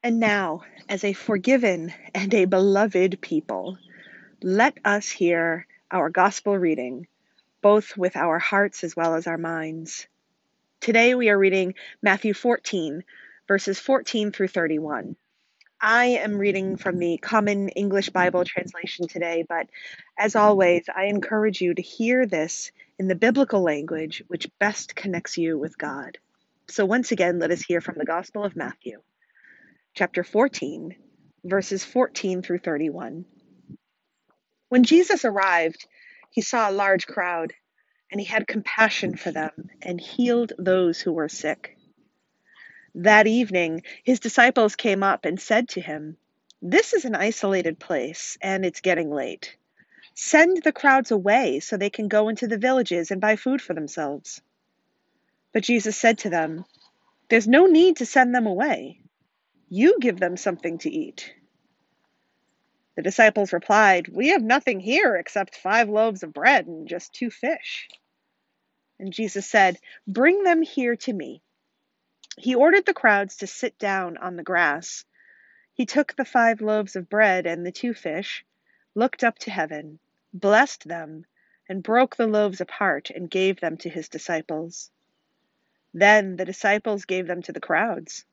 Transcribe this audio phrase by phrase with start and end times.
[0.00, 3.78] And now, as a forgiven and a beloved people,
[4.40, 7.08] let us hear our gospel reading,
[7.62, 10.06] both with our hearts as well as our minds.
[10.80, 13.02] Today we are reading Matthew 14,
[13.48, 15.16] verses 14 through 31.
[15.80, 19.66] I am reading from the Common English Bible translation today, but
[20.16, 22.70] as always, I encourage you to hear this
[23.00, 26.18] in the biblical language which best connects you with God.
[26.68, 29.00] So, once again, let us hear from the Gospel of Matthew
[29.94, 30.94] chapter 14,
[31.44, 33.24] verses 14 through 31.
[34.68, 35.86] When Jesus arrived,
[36.30, 37.52] he saw a large crowd,
[38.10, 41.76] and he had compassion for them and healed those who were sick.
[42.94, 46.16] That evening, his disciples came up and said to him,
[46.62, 49.56] This is an isolated place, and it's getting late.
[50.14, 53.74] Send the crowds away so they can go into the villages and buy food for
[53.74, 54.42] themselves.
[55.52, 56.64] But Jesus said to them,
[57.28, 59.00] There's no need to send them away.
[59.70, 61.34] You give them something to eat.
[62.96, 67.30] The disciples replied, We have nothing here except five loaves of bread and just two
[67.30, 67.86] fish.
[68.98, 71.42] And Jesus said, Bring them here to me.
[72.38, 75.04] He ordered the crowds to sit down on the grass.
[75.74, 78.44] He took the five loaves of bread and the two fish,
[78.94, 79.98] looked up to heaven,
[80.32, 81.26] blessed them,
[81.68, 84.90] and broke the loaves apart and gave them to his disciples.
[85.92, 88.24] Then the disciples gave them to the crowds.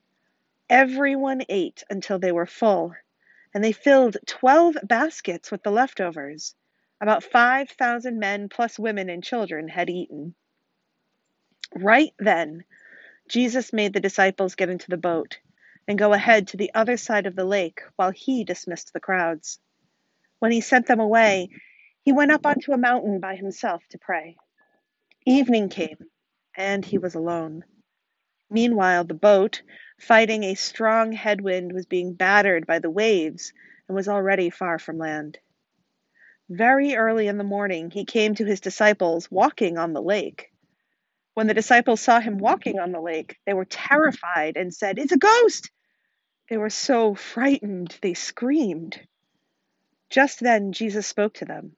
[0.69, 2.95] Everyone ate until they were full,
[3.53, 6.55] and they filled twelve baskets with the leftovers.
[6.99, 10.33] About 5,000 men, plus women and children, had eaten.
[11.75, 12.63] Right then,
[13.29, 15.39] Jesus made the disciples get into the boat
[15.87, 19.59] and go ahead to the other side of the lake while he dismissed the crowds.
[20.39, 21.49] When he sent them away,
[22.01, 24.37] he went up onto a mountain by himself to pray.
[25.25, 25.97] Evening came,
[26.55, 27.65] and he was alone.
[28.49, 29.61] Meanwhile, the boat,
[29.99, 33.53] fighting a strong headwind, was being battered by the waves
[33.87, 35.37] and was already far from land.
[36.49, 40.51] Very early in the morning, he came to his disciples walking on the lake.
[41.33, 45.11] When the disciples saw him walking on the lake, they were terrified and said, It's
[45.11, 45.71] a ghost!
[46.49, 48.99] They were so frightened, they screamed.
[50.09, 51.75] Just then, Jesus spoke to them.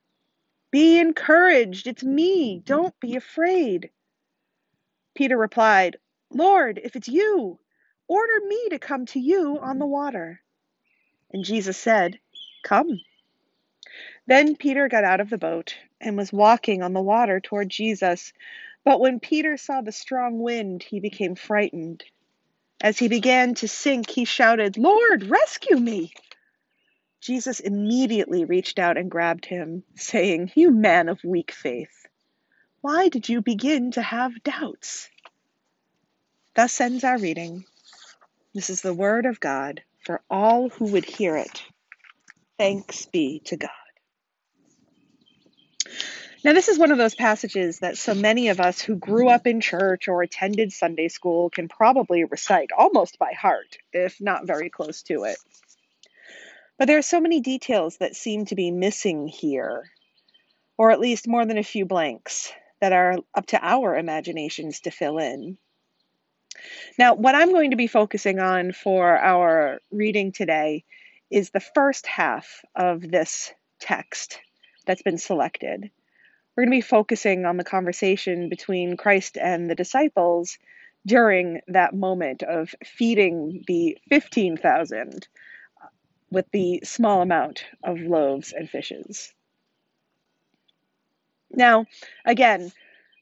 [0.69, 3.89] Be encouraged, it's me, don't be afraid.
[5.16, 5.97] Peter replied,
[6.29, 7.57] Lord, if it's you,
[8.07, 10.41] order me to come to you on the water.
[11.31, 12.19] And Jesus said,
[12.63, 13.00] Come.
[14.25, 18.34] Then Peter got out of the boat and was walking on the water toward Jesus.
[18.84, 22.03] But when Peter saw the strong wind, he became frightened.
[22.81, 26.13] As he began to sink, he shouted, Lord, rescue me!
[27.19, 32.06] Jesus immediately reached out and grabbed him, saying, You man of weak faith,
[32.81, 35.09] why did you begin to have doubts?
[36.56, 37.66] Thus ends our reading.
[38.57, 41.63] This is the word of God for all who would hear it.
[42.57, 43.69] Thanks be to God.
[46.44, 49.46] Now, this is one of those passages that so many of us who grew up
[49.46, 54.72] in church or attended Sunday school can probably recite almost by heart, if not very
[54.72, 55.38] close to it.
[56.79, 59.84] But there are so many details that seem to be missing here,
[60.79, 62.51] or at least more than a few blanks
[62.81, 65.59] that are up to our imaginations to fill in.
[66.97, 70.84] Now, what I'm going to be focusing on for our reading today
[71.29, 74.40] is the first half of this text
[74.85, 75.91] that's been selected.
[76.56, 80.57] We're going to be focusing on the conversation between Christ and the disciples
[81.06, 85.28] during that moment of feeding the 15,000
[86.31, 89.34] with the small amount of loaves and fishes.
[91.51, 91.85] Now,
[92.25, 92.72] again,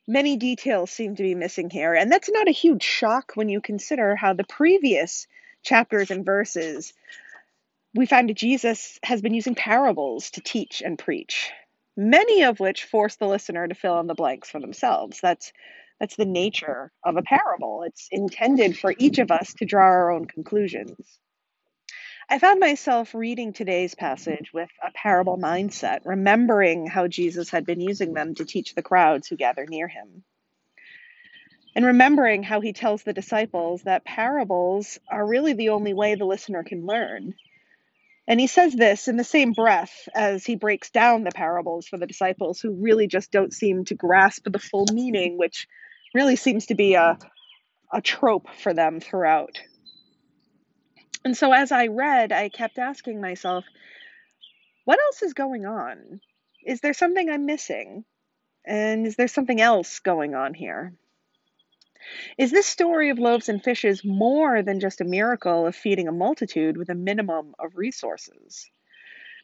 [0.07, 3.61] Many details seem to be missing here, and that's not a huge shock when you
[3.61, 5.27] consider how the previous
[5.63, 6.93] chapters and verses
[7.95, 11.51] we find that Jesus has been using parables to teach and preach,
[11.97, 15.19] many of which force the listener to fill in the blanks for themselves.
[15.21, 15.53] That's
[15.99, 17.83] that's the nature of a parable.
[17.83, 21.19] It's intended for each of us to draw our own conclusions.
[22.27, 27.79] I found myself reading today's passage with a parable mindset, remembering how Jesus had been
[27.79, 30.23] using them to teach the crowds who gather near him.
[31.75, 36.25] And remembering how he tells the disciples that parables are really the only way the
[36.25, 37.35] listener can learn.
[38.27, 41.97] And he says this in the same breath as he breaks down the parables for
[41.97, 45.67] the disciples who really just don't seem to grasp the full meaning, which
[46.15, 47.19] really seems to be a,
[47.93, 49.59] a trope for them throughout.
[51.25, 53.65] And so as I read, I kept asking myself,
[54.85, 56.21] what else is going on?
[56.63, 58.05] Is there something I'm missing?
[58.63, 60.93] And is there something else going on here?
[62.37, 66.11] Is this story of loaves and fishes more than just a miracle of feeding a
[66.11, 68.69] multitude with a minimum of resources?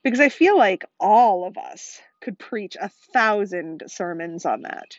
[0.04, 4.98] Because I feel like all of us could preach a thousand sermons on that.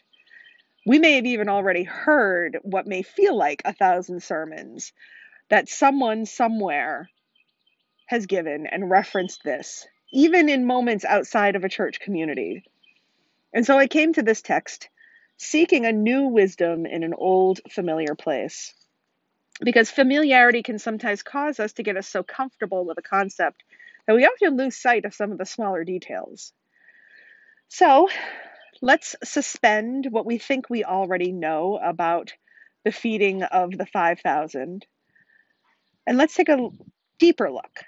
[0.85, 4.93] We may have even already heard what may feel like a thousand sermons
[5.49, 7.09] that someone somewhere
[8.07, 12.65] has given and referenced this, even in moments outside of a church community.
[13.53, 14.89] And so I came to this text
[15.37, 18.75] seeking a new wisdom in an old familiar place.
[19.61, 23.63] Because familiarity can sometimes cause us to get us so comfortable with a concept
[24.07, 26.53] that we often lose sight of some of the smaller details.
[27.69, 28.09] So
[28.81, 32.33] let's suspend what we think we already know about
[32.85, 34.87] the feeding of the 5,000
[36.07, 36.71] and let's take a
[37.19, 37.85] deeper look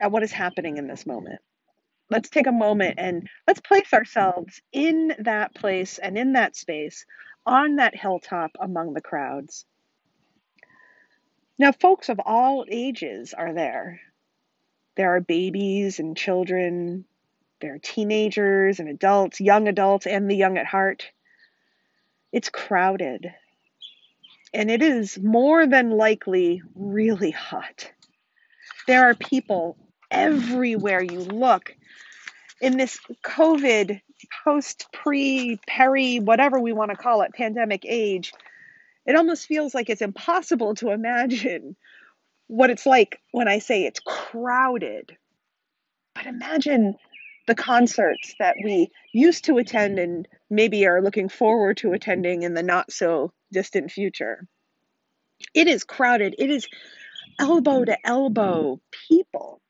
[0.00, 1.40] at what is happening in this moment.
[2.10, 7.06] Let's take a moment and let's place ourselves in that place and in that space
[7.46, 9.64] on that hilltop among the crowds.
[11.58, 14.00] Now, folks of all ages are there.
[14.96, 17.04] There are babies and children,
[17.62, 21.10] there are teenagers and adults, young adults, and the young at heart.
[22.32, 23.32] It's crowded.
[24.54, 27.90] And it is more than likely really hot.
[28.86, 29.76] There are people
[30.10, 31.74] everywhere you look
[32.60, 34.00] in this COVID
[34.44, 38.32] post, pre, peri, whatever we want to call it, pandemic age.
[39.06, 41.76] It almost feels like it's impossible to imagine
[42.46, 45.16] what it's like when I say it's crowded.
[46.14, 46.96] But imagine
[47.46, 52.54] the concerts that we used to attend and maybe are looking forward to attending in
[52.54, 54.46] the not so distant future.
[55.54, 56.36] It is crowded.
[56.38, 56.68] It is
[57.38, 59.60] elbow to elbow people.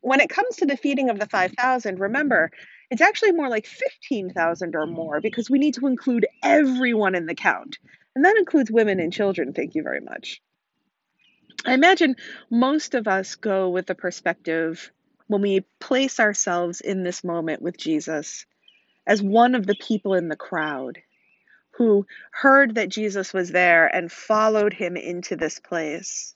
[0.00, 2.50] When it comes to the feeding of the 5,000, remember,
[2.90, 7.34] it's actually more like 15,000 or more because we need to include everyone in the
[7.34, 7.78] count.
[8.14, 9.52] And that includes women and children.
[9.52, 10.42] Thank you very much.
[11.64, 12.16] I imagine
[12.50, 14.90] most of us go with the perspective
[15.26, 18.46] when we place ourselves in this moment with Jesus
[19.06, 20.98] as one of the people in the crowd
[21.72, 26.34] who heard that Jesus was there and followed him into this place.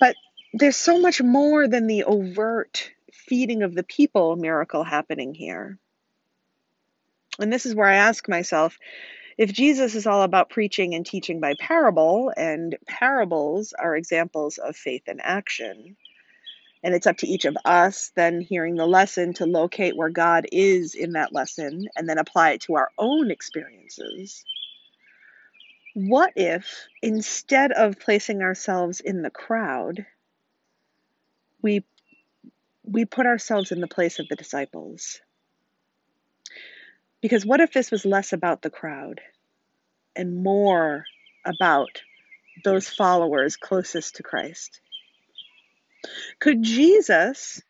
[0.00, 0.14] But
[0.52, 5.78] there's so much more than the overt feeding of the people miracle happening here.
[7.38, 8.78] And this is where I ask myself
[9.36, 14.76] if Jesus is all about preaching and teaching by parable, and parables are examples of
[14.76, 15.96] faith in action,
[16.84, 20.46] and it's up to each of us then hearing the lesson to locate where God
[20.52, 24.44] is in that lesson and then apply it to our own experiences.
[25.94, 30.04] What if instead of placing ourselves in the crowd,
[31.62, 31.84] we
[32.84, 35.22] we put ourselves in the place of the disciples?
[37.22, 39.22] Because what if this was less about the crowd
[40.14, 41.06] and more
[41.46, 42.02] about
[42.62, 44.82] those followers closest to Christ?
[46.38, 47.62] Could Jesus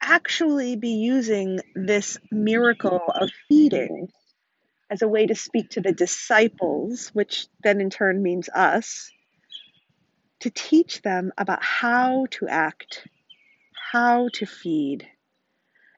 [0.00, 4.08] actually be using this miracle of feeding
[4.90, 9.10] as a way to speak to the disciples, which then in turn means us,
[10.40, 13.06] to teach them about how to act,
[13.92, 15.08] how to feed,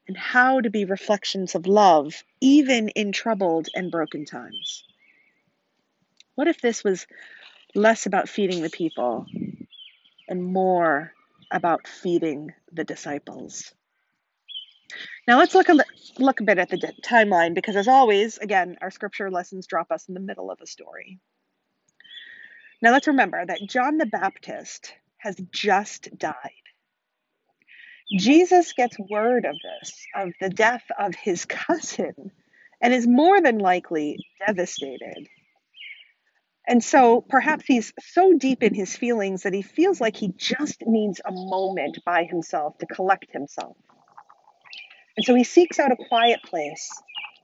[0.07, 4.85] and how to be reflections of love, even in troubled and broken times?
[6.35, 7.07] What if this was
[7.75, 9.27] less about feeding the people
[10.29, 11.13] and more
[11.51, 13.73] about feeding the disciples.
[15.27, 15.77] Now let's look a,
[16.19, 20.09] look a bit at the timeline because, as always, again, our scripture lessons drop us
[20.09, 21.19] in the middle of a story.
[22.81, 26.35] Now let's remember that John the Baptist has just died.
[28.17, 32.31] Jesus gets word of this, of the death of his cousin,
[32.81, 35.29] and is more than likely devastated.
[36.69, 40.83] And so perhaps he's so deep in his feelings that he feels like he just
[40.87, 43.75] needs a moment by himself to collect himself.
[45.17, 46.91] And so he seeks out a quiet place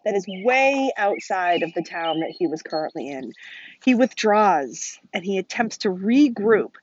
[0.04, 3.32] that is way outside of the town that he was currently in.
[3.82, 6.74] He withdraws and he attempts to regroup,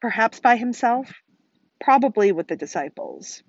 [0.00, 1.08] perhaps by himself,
[1.80, 3.44] probably with the disciples.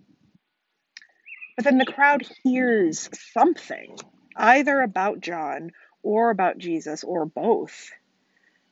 [1.56, 3.98] But then the crowd hears something,
[4.36, 5.72] either about John
[6.04, 7.92] or about Jesus or both,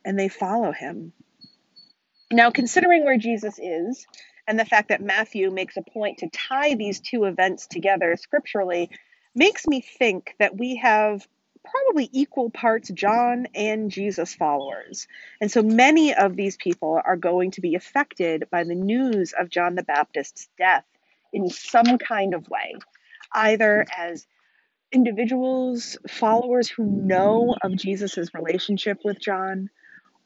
[0.05, 1.13] and they follow him.
[2.31, 4.05] Now, considering where Jesus is
[4.47, 8.89] and the fact that Matthew makes a point to tie these two events together scripturally,
[9.35, 11.27] makes me think that we have
[11.63, 15.07] probably equal parts John and Jesus followers.
[15.41, 19.49] And so many of these people are going to be affected by the news of
[19.49, 20.85] John the Baptist's death
[21.33, 22.75] in some kind of way,
[23.33, 24.25] either as
[24.91, 29.69] individuals, followers who know of Jesus' relationship with John,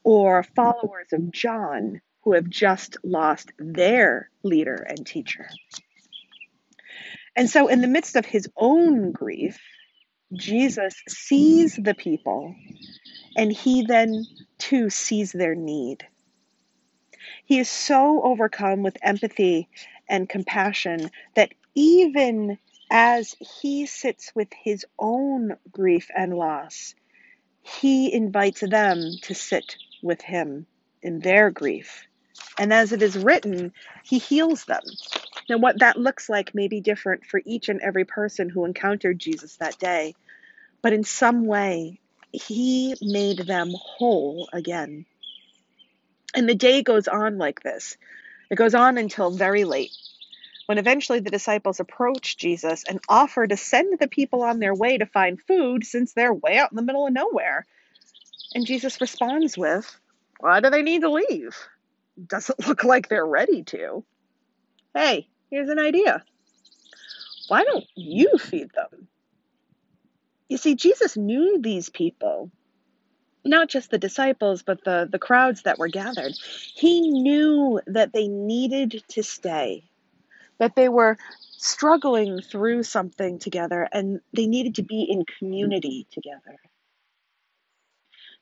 [0.04, 5.48] or followers of John who have just lost their leader and teacher.
[7.34, 9.58] And so, in the midst of his own grief,
[10.32, 12.54] Jesus sees the people
[13.36, 14.26] and he then
[14.58, 16.06] too sees their need.
[17.44, 19.68] He is so overcome with empathy
[20.08, 22.58] and compassion that even
[22.92, 26.94] as he sits with his own grief and loss,
[27.62, 30.66] he invites them to sit with him
[31.02, 32.06] in their grief.
[32.58, 33.72] And as it is written,
[34.04, 34.82] he heals them.
[35.48, 39.18] Now, what that looks like may be different for each and every person who encountered
[39.18, 40.14] Jesus that day,
[40.82, 41.98] but in some way,
[42.30, 45.06] he made them whole again.
[46.34, 47.96] And the day goes on like this.
[48.50, 49.92] It goes on until very late,
[50.72, 54.96] when eventually the disciples approach Jesus and offer to send the people on their way
[54.96, 57.66] to find food since they're way out in the middle of nowhere.
[58.54, 59.94] And Jesus responds with,
[60.40, 61.54] Why do they need to leave?
[62.26, 64.02] Doesn't look like they're ready to.
[64.94, 66.24] Hey, here's an idea.
[67.48, 69.08] Why don't you feed them?
[70.48, 72.50] You see, Jesus knew these people,
[73.44, 76.32] not just the disciples, but the, the crowds that were gathered.
[76.74, 79.90] He knew that they needed to stay,
[80.62, 81.18] that they were
[81.58, 86.56] struggling through something together, and they needed to be in community together.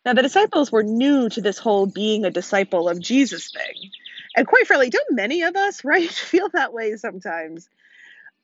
[0.05, 3.91] Now, the disciples were new to this whole being a disciple of Jesus thing.
[4.37, 7.71] And quite frankly, don't many of us, right, feel that way sometimes?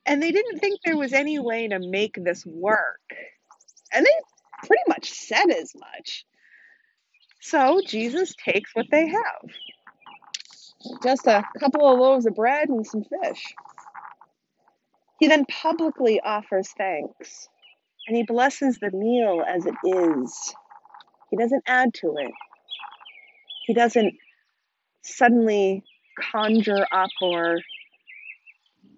[0.06, 3.02] And they didn't think there was any way to make this work.
[3.92, 6.24] And they pretty much said as much.
[7.42, 9.50] So Jesus takes what they have
[11.02, 13.54] just a couple of loaves of bread and some fish.
[15.18, 17.48] He then publicly offers thanks
[18.06, 20.54] and he blesses the meal as it is.
[21.30, 22.30] He doesn't add to it.
[23.66, 24.14] He doesn't
[25.02, 25.82] suddenly
[26.18, 27.60] conjure up or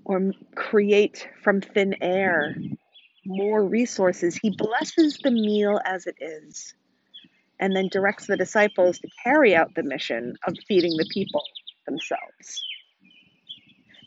[0.04, 2.56] or create from thin air
[3.26, 4.36] more resources.
[4.36, 6.74] He blesses the meal as it is
[7.60, 11.42] and then directs the disciples to carry out the mission of feeding the people
[11.88, 12.62] themselves.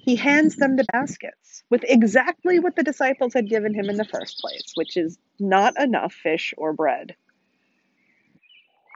[0.04, 4.06] He hands them the baskets with exactly what the disciples had given him in the
[4.06, 7.16] first place, which is not enough fish or bread.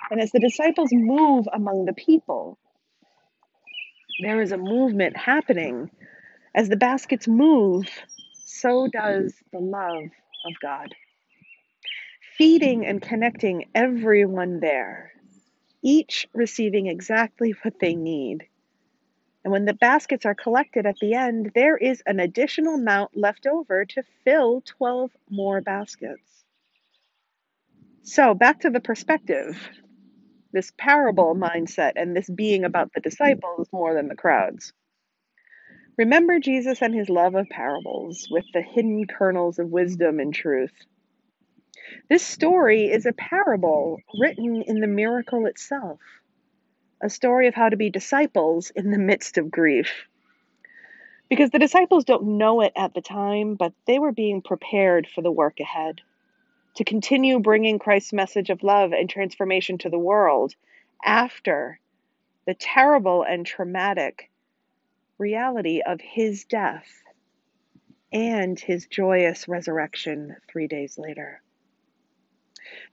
[0.10, 2.58] And as the disciples move among the people,
[4.22, 5.90] there is a movement happening.
[6.56, 7.88] As the baskets move,
[8.34, 10.06] so does the love
[10.46, 10.96] of God.
[12.38, 15.12] Feeding and connecting everyone there,
[15.84, 18.48] each receiving exactly what they need.
[19.46, 23.46] And when the baskets are collected at the end, there is an additional amount left
[23.46, 26.44] over to fill 12 more baskets.
[28.02, 29.56] So, back to the perspective
[30.52, 34.74] this parable mindset and this being about the disciples more than the crowds.
[35.96, 40.74] Remember Jesus and his love of parables with the hidden kernels of wisdom and truth.
[42.10, 46.00] This story is a parable written in the miracle itself,
[47.02, 50.08] a story of how to be disciples in the midst of grief.
[51.30, 55.22] Because the disciples don't know it at the time, but they were being prepared for
[55.22, 56.02] the work ahead
[56.76, 60.56] to continue bringing Christ's message of love and transformation to the world
[61.04, 61.80] after
[62.46, 64.30] the terrible and traumatic
[65.18, 66.88] reality of his death
[68.12, 71.42] and his joyous resurrection three days later.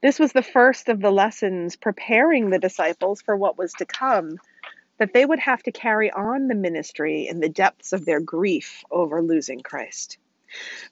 [0.03, 4.39] This was the first of the lessons preparing the disciples for what was to come,
[4.99, 8.85] that they would have to carry on the ministry in the depths of their grief
[8.91, 10.19] over losing Christ.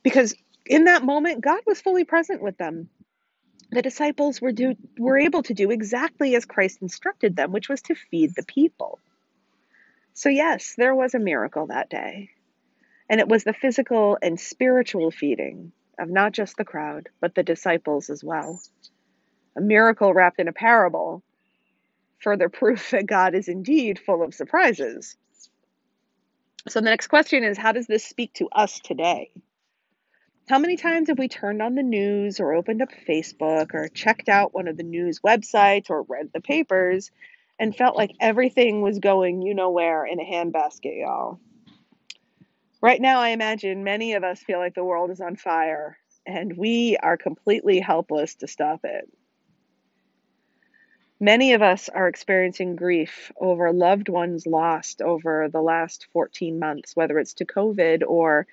[0.02, 0.34] Because
[0.66, 2.88] in that moment, God was fully present with them.
[3.70, 7.82] The disciples were, do, were able to do exactly as Christ instructed them, which was
[7.82, 8.98] to feed the people.
[10.12, 12.30] So, yes, there was a miracle that day.
[13.08, 17.42] And it was the physical and spiritual feeding of not just the crowd, but the
[17.42, 18.60] disciples as well.
[19.56, 21.22] A miracle wrapped in a parable,
[22.18, 25.16] further proof that God is indeed full of surprises.
[26.68, 29.30] So, the next question is how does this speak to us today?
[30.48, 34.28] How many times have we turned on the news or opened up Facebook or checked
[34.28, 37.10] out one of the news websites or read the papers
[37.58, 41.38] and felt like everything was going you know where in a handbasket, y'all?
[42.82, 46.56] Right now, I imagine many of us feel like the world is on fire and
[46.56, 49.10] we are completely helpless to stop it.
[51.22, 56.96] Many of us are experiencing grief over loved ones lost over the last 14 months,
[56.96, 58.46] whether it's to COVID or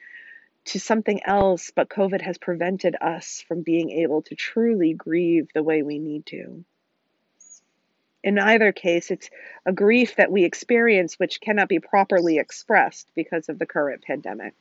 [0.66, 5.64] to something else, but COVID has prevented us from being able to truly grieve the
[5.64, 6.66] way we need to.
[8.28, 9.30] In either case, it's
[9.66, 14.54] a grief that we experience which cannot be properly expressed because of the current pandemic.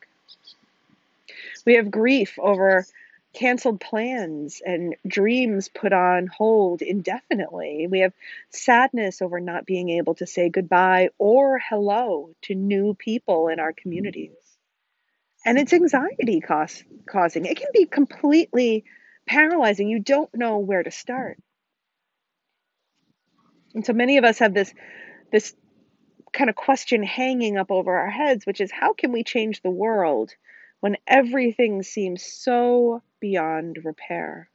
[1.65, 2.87] We have grief over
[3.35, 7.89] canceled plans and dreams put on hold indefinitely.
[7.91, 8.13] We have
[8.51, 13.73] sadness over not being able to say goodbye or hello to new people in our
[13.73, 14.37] communities.
[15.45, 17.47] And it's anxiety cause, causing.
[17.47, 18.85] It can be completely
[19.27, 19.89] paralyzing.
[19.89, 21.37] You don't know where to start.
[23.77, 24.73] And so many of us have this
[25.31, 25.55] this
[26.33, 29.71] kind of question hanging up over our heads, which is how can we change the
[29.71, 30.35] world
[30.81, 34.49] when everything seems so beyond repair?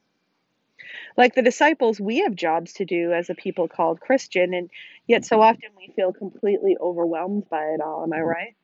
[1.15, 4.71] Like the disciples, we have jobs to do as a people called Christian, and
[5.05, 8.01] yet so often we feel completely overwhelmed by it all.
[8.03, 8.55] Am I right?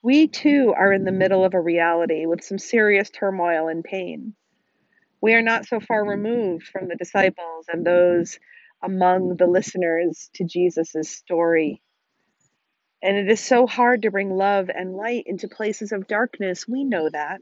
[0.00, 4.34] We too are in the middle of a reality with some serious turmoil and pain.
[5.20, 8.38] We are not so far removed from the disciples and those
[8.84, 11.80] among the listeners to Jesus' story.
[13.02, 16.68] And it is so hard to bring love and light into places of darkness.
[16.68, 17.40] We know that,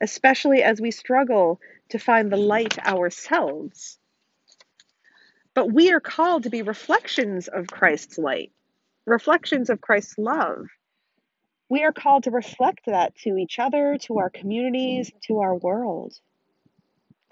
[0.00, 3.98] especially as we struggle to find the light ourselves.
[5.54, 8.52] But we are called to be reflections of Christ's light,
[9.06, 10.66] reflections of Christ's love.
[11.68, 16.14] We are called to reflect that to each other, to our communities, to our world.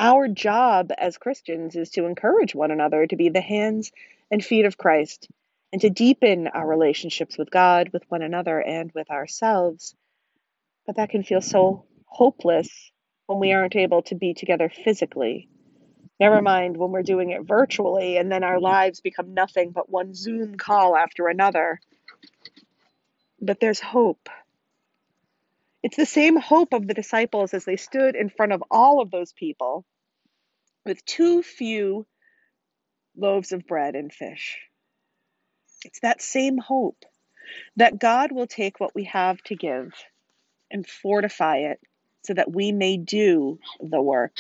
[0.05, 3.93] Our job as Christians is to encourage one another to be the hands
[4.33, 5.29] and feet of Christ
[5.73, 9.95] and to deepen our relationships with God, with one another, and with ourselves.
[10.89, 12.91] But that can feel so hopeless
[13.27, 15.49] when we aren't able to be together physically.
[16.19, 16.45] Never hmm.
[16.47, 20.57] mind when we're doing it virtually and then our lives become nothing but one Zoom
[20.57, 21.81] call after another.
[23.41, 24.29] But there's hope.
[25.85, 29.13] It's the same hope of the disciples as they stood in front of all of
[29.13, 29.85] those people
[30.85, 32.07] with too few
[33.17, 34.59] loaves of bread and fish.
[35.85, 37.05] It's that same hope
[37.77, 39.93] that God will take what we have to give
[40.71, 41.81] and fortify it
[42.25, 44.37] so that we may do the work.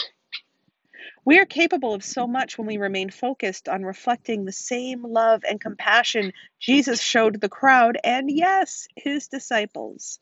[1.24, 5.42] We are capable of so much when we remain focused on reflecting the same love
[5.48, 10.18] and compassion Jesus showed the crowd and, yes, his disciples.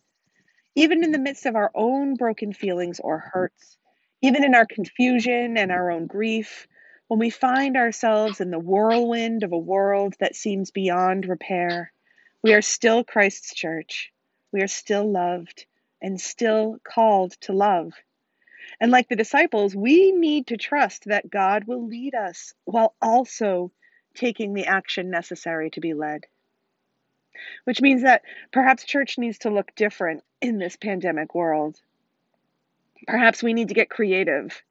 [0.74, 3.76] Even in the midst of our own broken feelings or hurts,
[4.22, 6.68] even in our confusion and our own grief,
[7.08, 11.92] when we find ourselves in the whirlwind of a world that seems beyond repair,
[12.42, 14.12] we are still Christ's church.
[14.52, 15.66] We are still loved
[16.02, 17.92] and still called to love.
[18.80, 23.72] And like the disciples, we need to trust that God will lead us while also
[24.14, 26.26] taking the action necessary to be led.
[27.64, 31.80] Which means that perhaps church needs to look different in this pandemic world.
[33.06, 34.62] Perhaps we need to get creative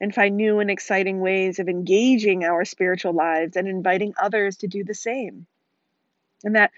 [0.00, 4.66] and find new and exciting ways of engaging our spiritual lives and inviting others to
[4.66, 5.46] do the same.
[6.42, 6.72] And that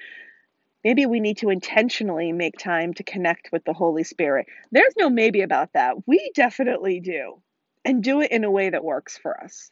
[0.82, 4.46] maybe we need to intentionally make time to connect with the Holy Spirit.
[4.72, 5.96] There's no maybe about that.
[6.06, 7.40] We definitely do.
[7.84, 9.68] And do it in a way that works for us,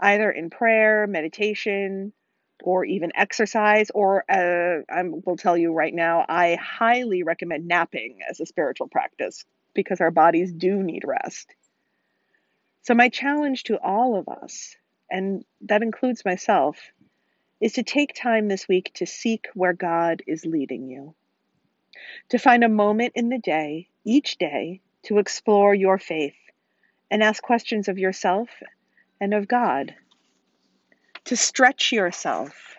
[0.00, 2.14] either in prayer, meditation,
[2.62, 3.90] or even exercise.
[3.90, 8.88] Or uh, I will tell you right now, I highly recommend napping as a spiritual
[8.88, 9.44] practice
[9.76, 11.54] because our bodies do need rest.
[12.82, 14.74] So, my challenge to all of us,
[15.10, 16.78] and that includes myself,
[17.60, 21.14] is to take time this week to seek where God is leading you.
[22.30, 26.36] To find a moment in the day, each day, to explore your faith
[27.10, 28.48] and ask questions of yourself
[29.20, 29.94] and of God.
[31.26, 32.76] To stretch yourself,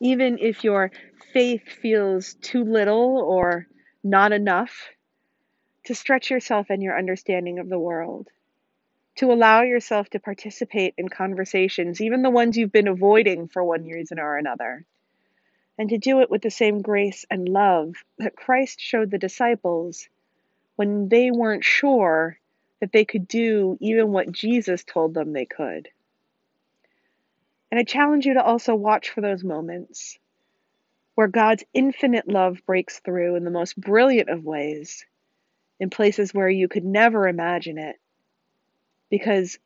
[0.00, 0.90] even if your
[1.32, 3.66] faith feels too little or
[4.04, 4.90] not enough
[5.84, 8.28] to stretch yourself and your understanding of the world,
[9.16, 13.84] to allow yourself to participate in conversations, even the ones you've been avoiding for one
[13.84, 14.84] reason or another,
[15.78, 20.08] and to do it with the same grace and love that Christ showed the disciples
[20.76, 22.38] when they weren't sure
[22.80, 25.88] that they could do even what Jesus told them they could.
[27.70, 30.18] And I challenge you to also watch for those moments
[31.14, 35.04] where God's infinite love breaks through in the most brilliant of ways
[35.82, 37.96] in places where you could never imagine it.
[39.10, 39.58] Because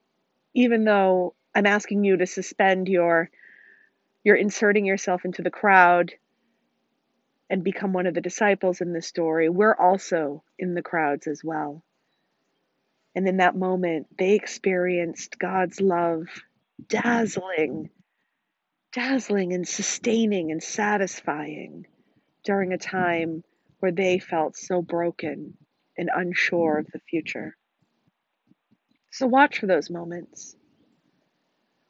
[0.55, 3.29] even though I'm asking you to suspend your
[4.25, 6.15] you're inserting yourself into the crowd
[7.51, 11.45] and become one of the disciples in this story, we're also in the crowds as
[11.45, 11.85] well.
[13.15, 16.29] And in that moment, they experienced God's love
[16.89, 17.91] dazzling,
[18.95, 21.87] dazzling and sustaining and satisfying
[22.43, 23.45] during a time
[23.81, 25.59] where they felt so broken
[25.97, 27.57] and unsure of the future.
[29.11, 30.57] So watch for those moments.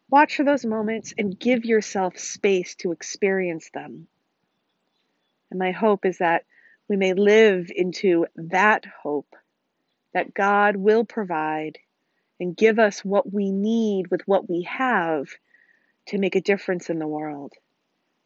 [0.08, 4.06] Watch for those moments and give yourself space to experience them.
[5.50, 6.44] And my hope is that
[6.88, 9.34] we may live into that hope
[10.14, 11.78] that God will provide
[12.38, 15.28] and give us what we need with what we have
[16.06, 17.52] to make a difference in the world,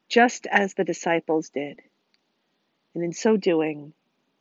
[0.08, 1.80] just as the disciples did.
[2.94, 3.94] And in so doing,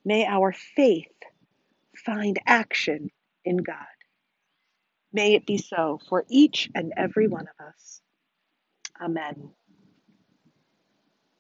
[0.04, 1.08] may our faith
[2.06, 3.10] find action
[3.46, 3.76] in God.
[5.14, 8.02] May it be so for each and every one of us.
[9.02, 9.52] Amen.